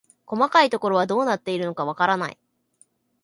[0.25, 2.39] 細かいところはどうなっているのかわからない